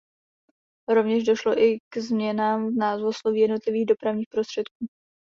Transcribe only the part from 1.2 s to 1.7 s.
došlo